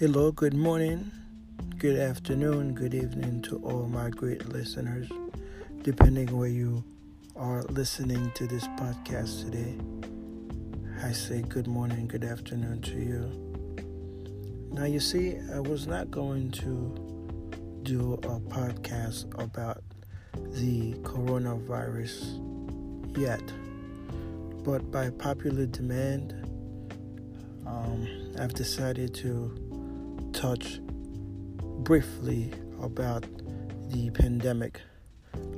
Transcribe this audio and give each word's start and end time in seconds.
Hello, 0.00 0.32
good 0.32 0.54
morning, 0.54 1.10
good 1.76 1.98
afternoon, 1.98 2.72
good 2.72 2.94
evening 2.94 3.42
to 3.42 3.58
all 3.58 3.86
my 3.86 4.08
great 4.08 4.48
listeners, 4.48 5.06
depending 5.82 6.34
where 6.34 6.48
you 6.48 6.82
are 7.36 7.64
listening 7.64 8.32
to 8.34 8.46
this 8.46 8.66
podcast 8.78 9.44
today. 9.44 9.76
I 11.04 11.12
say 11.12 11.42
good 11.42 11.66
morning, 11.66 12.06
good 12.06 12.24
afternoon 12.24 12.80
to 12.80 12.94
you. 12.96 14.72
Now, 14.72 14.86
you 14.86 15.00
see, 15.00 15.36
I 15.52 15.60
was 15.60 15.86
not 15.86 16.10
going 16.10 16.50
to 16.52 17.82
do 17.82 18.14
a 18.14 18.40
podcast 18.40 19.26
about 19.38 19.82
the 20.34 20.94
coronavirus 21.02 22.38
yet, 23.18 23.42
but 24.64 24.90
by 24.90 25.10
popular 25.10 25.66
demand, 25.66 26.32
um, 27.66 28.08
I've 28.38 28.54
decided 28.54 29.12
to 29.16 29.59
touch 30.32 30.80
briefly 31.82 32.52
about 32.82 33.24
the 33.90 34.10
pandemic, 34.10 34.80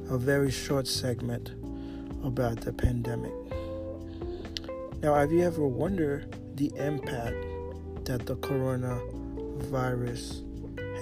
a 0.08 0.16
very 0.16 0.50
short 0.50 0.86
segment 0.86 1.50
about 2.24 2.60
the 2.60 2.72
pandemic. 2.72 3.32
Now, 5.02 5.14
have 5.14 5.32
you 5.32 5.42
ever 5.42 5.66
wondered 5.66 6.34
the 6.56 6.72
impact 6.76 7.36
that 8.04 8.26
the 8.26 8.36
coronavirus 8.36 10.48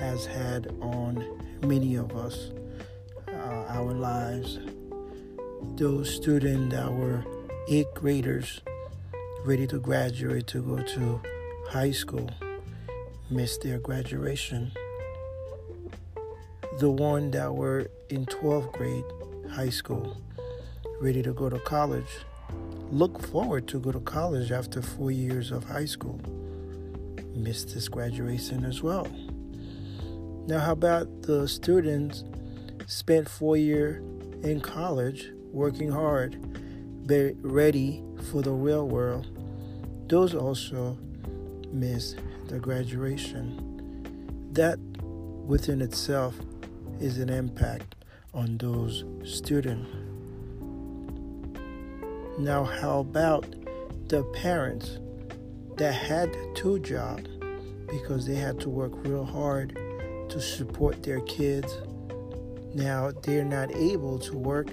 has 0.00 0.26
had 0.26 0.74
on 0.80 1.24
many 1.62 1.96
of 1.96 2.16
us, 2.16 2.50
uh, 3.28 3.64
our 3.68 3.92
lives? 3.92 4.58
Those 5.76 6.14
students 6.14 6.74
that 6.74 6.92
were 6.92 7.24
eighth 7.68 7.94
graders 7.94 8.60
ready 9.44 9.66
to 9.66 9.78
graduate 9.78 10.46
to 10.48 10.62
go 10.62 10.82
to 10.82 11.20
high 11.68 11.90
school 11.90 12.30
missed 13.30 13.62
their 13.62 13.78
graduation. 13.78 14.72
The 16.78 16.90
one 16.90 17.30
that 17.30 17.54
were 17.54 17.90
in 18.08 18.26
12th 18.26 18.72
grade 18.72 19.04
high 19.50 19.68
school, 19.68 20.16
ready 21.00 21.22
to 21.22 21.32
go 21.32 21.48
to 21.48 21.58
college, 21.60 22.10
look 22.90 23.22
forward 23.28 23.68
to 23.68 23.78
go 23.78 23.92
to 23.92 24.00
college 24.00 24.50
after 24.50 24.82
four 24.82 25.10
years 25.10 25.52
of 25.52 25.64
high 25.64 25.84
school, 25.84 26.20
missed 27.34 27.74
this 27.74 27.88
graduation 27.88 28.64
as 28.64 28.82
well. 28.82 29.06
Now, 30.46 30.58
how 30.58 30.72
about 30.72 31.22
the 31.22 31.46
students 31.46 32.24
spent 32.86 33.28
four 33.28 33.56
years 33.56 34.02
in 34.42 34.60
college 34.60 35.30
working 35.52 35.90
hard, 35.90 36.36
ready 37.42 38.02
for 38.30 38.42
the 38.42 38.50
real 38.50 38.88
world? 38.88 39.26
Those 40.08 40.34
also 40.34 40.98
missed 41.70 42.16
the 42.50 42.58
graduation. 42.58 44.50
That 44.52 44.78
within 45.46 45.80
itself 45.80 46.34
is 47.00 47.18
an 47.18 47.30
impact 47.30 47.94
on 48.34 48.58
those 48.58 49.04
students. 49.24 49.88
Now, 52.38 52.64
how 52.64 53.00
about 53.00 53.46
the 54.08 54.24
parents 54.34 54.98
that 55.76 55.92
had 55.92 56.36
two 56.56 56.80
jobs 56.80 57.28
because 57.88 58.26
they 58.26 58.34
had 58.34 58.58
to 58.60 58.68
work 58.68 58.92
real 59.04 59.24
hard 59.24 59.76
to 60.28 60.40
support 60.40 61.04
their 61.04 61.20
kids? 61.20 61.72
Now 62.74 63.12
they're 63.22 63.44
not 63.44 63.72
able 63.76 64.18
to 64.20 64.36
work 64.36 64.68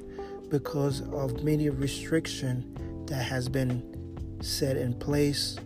because 0.50 1.02
of 1.12 1.44
many 1.44 1.70
restrictions 1.70 2.66
that 3.08 3.22
has 3.22 3.48
been 3.48 3.84
set 4.42 4.78
in 4.78 4.94
place. 4.96 5.58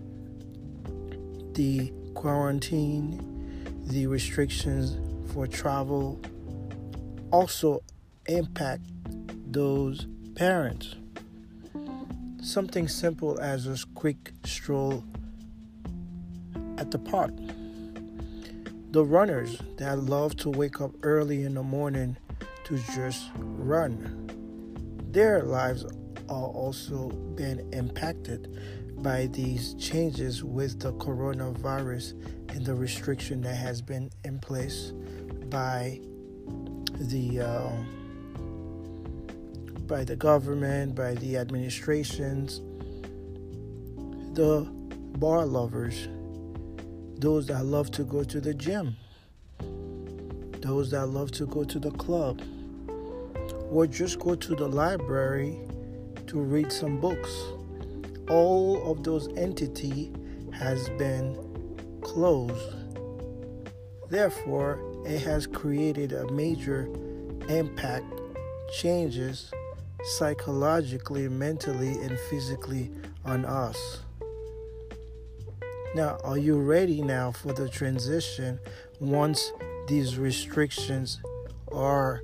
The 1.53 1.91
quarantine, 2.13 3.83
the 3.87 4.07
restrictions 4.07 4.97
for 5.33 5.47
travel 5.47 6.19
also 7.31 7.81
impact 8.27 8.83
those 9.51 10.07
parents. 10.35 10.95
Something 12.41 12.87
simple 12.87 13.39
as 13.39 13.67
a 13.67 13.77
quick 13.95 14.31
stroll 14.45 15.03
at 16.77 16.91
the 16.91 16.99
park. 16.99 17.31
The 18.91 19.05
runners 19.05 19.61
that 19.77 19.99
love 19.99 20.35
to 20.37 20.49
wake 20.49 20.81
up 20.81 20.91
early 21.03 21.43
in 21.43 21.53
the 21.53 21.63
morning 21.63 22.17
to 22.65 22.77
just 22.93 23.29
run. 23.35 24.29
Their 25.11 25.43
lives 25.43 25.85
are 26.29 26.47
also 26.47 27.09
being 27.35 27.71
impacted 27.73 28.49
by 29.01 29.27
these 29.27 29.73
changes 29.75 30.43
with 30.43 30.79
the 30.79 30.93
coronavirus 30.93 32.13
and 32.49 32.65
the 32.65 32.75
restriction 32.75 33.41
that 33.41 33.55
has 33.55 33.81
been 33.81 34.09
in 34.23 34.39
place 34.39 34.91
by 35.49 35.99
the 36.99 37.41
uh, 37.41 37.71
by 39.87 40.03
the 40.03 40.15
government, 40.15 40.95
by 40.95 41.15
the 41.15 41.35
administrations, 41.37 42.61
the 44.35 44.65
bar 45.17 45.45
lovers, 45.45 46.07
those 47.17 47.47
that 47.47 47.65
love 47.65 47.91
to 47.91 48.03
go 48.03 48.23
to 48.23 48.39
the 48.39 48.53
gym, 48.53 48.95
those 50.61 50.91
that 50.91 51.07
love 51.07 51.31
to 51.31 51.45
go 51.47 51.63
to 51.63 51.79
the 51.79 51.91
club, 51.91 52.41
or 53.69 53.87
just 53.87 54.19
go 54.19 54.35
to 54.35 54.55
the 54.55 54.67
library 54.67 55.57
to 56.27 56.39
read 56.39 56.71
some 56.71 57.01
books 57.01 57.31
all 58.31 58.89
of 58.89 59.03
those 59.03 59.27
entity 59.35 60.09
has 60.53 60.87
been 60.91 61.37
closed. 62.01 62.75
Therefore, 64.09 64.79
it 65.05 65.21
has 65.21 65.45
created 65.45 66.13
a 66.13 66.31
major 66.31 66.87
impact, 67.49 68.05
changes 68.79 69.51
psychologically, 70.17 71.27
mentally, 71.27 71.91
and 72.01 72.17
physically 72.29 72.89
on 73.25 73.43
us. 73.43 73.99
Now, 75.93 76.17
are 76.23 76.37
you 76.37 76.57
ready 76.57 77.01
now 77.01 77.33
for 77.33 77.51
the 77.51 77.67
transition 77.67 78.59
once 79.01 79.51
these 79.89 80.17
restrictions 80.17 81.19
are 81.69 82.21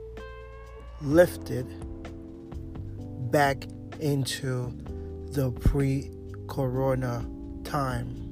lifted 1.01 1.67
back 3.29 3.65
into 3.99 4.71
the 5.31 5.51
pre 5.51 6.11
corona 6.47 7.25
time. 7.63 8.23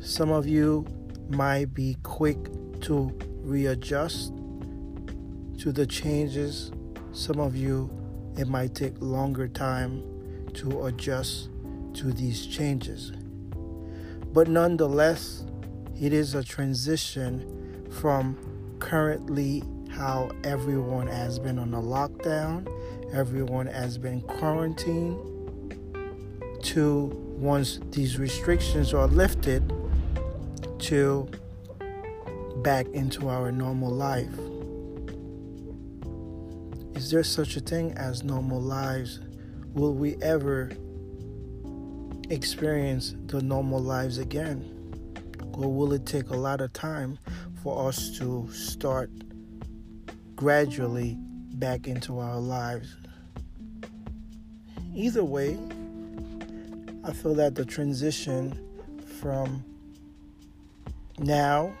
Some 0.00 0.30
of 0.30 0.46
you 0.46 0.86
might 1.28 1.74
be 1.74 1.96
quick 2.02 2.38
to 2.82 3.12
readjust 3.42 4.32
to 5.58 5.72
the 5.72 5.86
changes. 5.86 6.70
Some 7.12 7.40
of 7.40 7.56
you, 7.56 7.90
it 8.36 8.48
might 8.48 8.74
take 8.74 8.94
longer 9.00 9.48
time 9.48 10.02
to 10.54 10.86
adjust 10.86 11.50
to 11.94 12.12
these 12.12 12.46
changes. 12.46 13.12
But 14.32 14.48
nonetheless, 14.48 15.44
it 16.00 16.12
is 16.12 16.34
a 16.34 16.44
transition 16.44 17.86
from 17.90 18.36
currently 18.78 19.64
how 19.90 20.30
everyone 20.44 21.08
has 21.08 21.38
been 21.38 21.58
on 21.58 21.74
a 21.74 21.82
lockdown 21.82 22.68
everyone 23.12 23.66
has 23.66 23.98
been 23.98 24.20
quarantined 24.22 25.16
to 26.62 27.04
once 27.38 27.80
these 27.90 28.18
restrictions 28.18 28.92
are 28.92 29.06
lifted 29.06 29.72
to 30.78 31.28
back 32.62 32.86
into 32.88 33.28
our 33.28 33.50
normal 33.52 33.90
life. 33.90 34.32
Is 36.96 37.10
there 37.10 37.22
such 37.22 37.56
a 37.56 37.60
thing 37.60 37.92
as 37.92 38.24
normal 38.24 38.60
lives? 38.60 39.20
Will 39.74 39.94
we 39.94 40.16
ever 40.16 40.70
experience 42.28 43.14
the 43.26 43.40
normal 43.40 43.80
lives 43.80 44.18
again? 44.18 44.74
Or 45.52 45.72
will 45.72 45.92
it 45.92 46.06
take 46.06 46.30
a 46.30 46.36
lot 46.36 46.60
of 46.60 46.72
time 46.72 47.18
for 47.62 47.88
us 47.88 48.18
to 48.18 48.48
start 48.52 49.10
gradually 50.34 51.18
back 51.58 51.88
into 51.88 52.18
our 52.18 52.38
lives. 52.38 52.96
Either 54.94 55.24
way, 55.24 55.58
I 57.04 57.12
feel 57.12 57.34
that 57.34 57.54
the 57.54 57.64
transition 57.64 58.58
from 59.20 59.64
now 61.18 61.72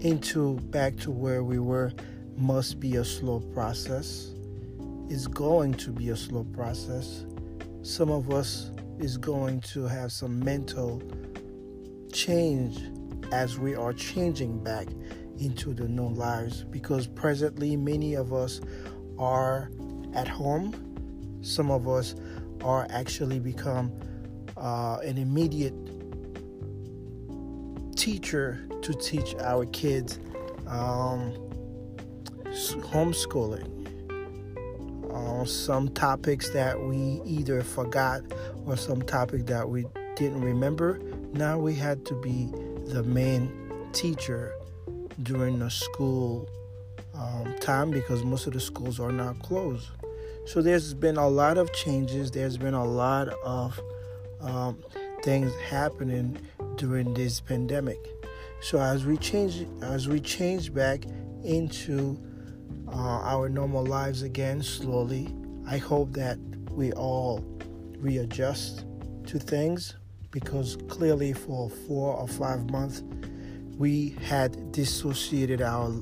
into 0.00 0.54
back 0.70 0.96
to 0.96 1.10
where 1.10 1.42
we 1.42 1.58
were 1.58 1.92
must 2.36 2.80
be 2.80 2.96
a 2.96 3.04
slow 3.04 3.40
process. 3.40 4.32
It's 5.08 5.26
going 5.26 5.74
to 5.74 5.90
be 5.90 6.10
a 6.10 6.16
slow 6.16 6.44
process. 6.44 7.24
Some 7.82 8.10
of 8.10 8.30
us 8.30 8.70
is 8.98 9.16
going 9.16 9.60
to 9.62 9.84
have 9.84 10.12
some 10.12 10.38
mental 10.38 11.02
change 12.12 12.78
as 13.32 13.58
we 13.58 13.74
are 13.74 13.92
changing 13.92 14.62
back 14.62 14.86
into 15.38 15.74
the 15.74 15.88
new 15.88 16.08
lives 16.08 16.64
because 16.64 17.06
presently 17.06 17.76
many 17.76 18.14
of 18.14 18.32
us 18.32 18.60
are 19.18 19.70
at 20.14 20.28
home. 20.28 20.74
Some 21.42 21.70
of 21.70 21.88
us 21.88 22.14
are 22.62 22.86
actually 22.90 23.38
become 23.38 23.92
uh, 24.56 24.98
an 25.04 25.18
immediate 25.18 25.74
teacher 27.96 28.66
to 28.82 28.94
teach 28.94 29.34
our 29.36 29.66
kids 29.66 30.18
um, 30.66 31.32
homeschooling. 32.46 33.74
Uh, 35.12 35.44
some 35.44 35.88
topics 35.88 36.50
that 36.50 36.78
we 36.80 37.20
either 37.24 37.62
forgot 37.62 38.22
or 38.66 38.76
some 38.76 39.02
topic 39.02 39.46
that 39.46 39.68
we 39.68 39.84
didn't 40.16 40.40
remember. 40.40 41.00
Now 41.32 41.58
we 41.58 41.74
had 41.74 42.04
to 42.06 42.14
be 42.20 42.50
the 42.92 43.02
main 43.02 43.50
teacher 43.92 44.54
during 45.22 45.58
the 45.58 45.70
school 45.70 46.48
um, 47.14 47.54
time 47.60 47.90
because 47.90 48.24
most 48.24 48.46
of 48.46 48.52
the 48.52 48.60
schools 48.60 49.00
are 49.00 49.12
now 49.12 49.32
closed. 49.34 49.90
So 50.46 50.62
there's 50.62 50.94
been 50.94 51.16
a 51.16 51.28
lot 51.28 51.58
of 51.58 51.72
changes. 51.72 52.30
There's 52.30 52.56
been 52.56 52.74
a 52.74 52.84
lot 52.84 53.28
of 53.44 53.78
um, 54.40 54.82
things 55.22 55.52
happening 55.68 56.38
during 56.76 57.12
this 57.14 57.40
pandemic. 57.40 57.98
So 58.60 58.80
as 58.80 59.04
we 59.04 59.16
change, 59.16 59.66
as 59.82 60.08
we 60.08 60.20
change 60.20 60.72
back 60.72 61.04
into 61.44 62.18
uh, 62.88 63.20
our 63.22 63.48
normal 63.48 63.84
lives 63.84 64.22
again 64.22 64.62
slowly, 64.62 65.34
I 65.66 65.78
hope 65.78 66.12
that 66.14 66.38
we 66.70 66.92
all 66.92 67.44
readjust 67.98 68.84
to 69.26 69.38
things 69.38 69.94
because 70.30 70.78
clearly 70.88 71.32
for 71.32 71.68
four 71.68 72.14
or 72.14 72.28
five 72.28 72.70
months 72.70 73.02
we 73.78 74.16
had 74.22 74.72
dissociated 74.72 75.62
our 75.62 75.94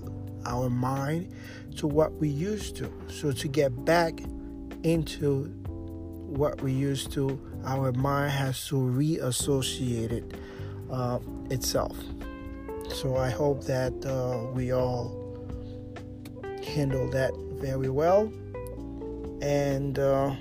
our 0.47 0.71
mind 0.71 1.33
to 1.77 1.87
what 1.87 2.13
we 2.15 2.29
used 2.29 2.77
to. 2.77 2.91
So 3.09 3.33
to 3.33 3.49
get 3.49 3.85
back 3.85 4.21
into 4.83 5.45
what 6.27 6.63
we 6.63 6.73
used 6.73 7.13
to, 7.13 7.39
our 7.65 7.93
mind 7.93 8.33
has 8.33 8.67
to 8.69 8.77
reassociate 8.77 10.13
it 10.13 10.35
uh, 10.91 11.19
itself. 11.51 11.97
So 12.95 13.17
I 13.17 13.31
hope 13.31 13.65
that 13.65 13.93
uh, 14.07 14.51
we 14.53 14.73
all 14.73 15.11
handle 16.65 17.11
that 17.11 17.33
very 17.61 17.91
well. 17.91 18.33
And 19.43 19.99
uh, 19.99 20.35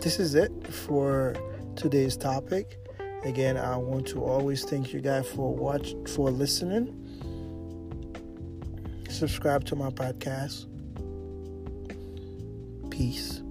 this 0.00 0.18
is 0.18 0.34
it 0.34 0.52
for 0.66 1.34
today's 1.76 2.16
topic. 2.16 2.81
Again, 3.24 3.56
I 3.56 3.76
want 3.76 4.06
to 4.08 4.24
always 4.24 4.64
thank 4.64 4.92
you 4.92 5.00
guys 5.00 5.28
for 5.28 5.54
watch 5.54 5.94
for 6.08 6.30
listening. 6.30 6.98
Subscribe 9.08 9.64
to 9.66 9.76
my 9.76 9.90
podcast. 9.90 10.66
Peace. 12.90 13.41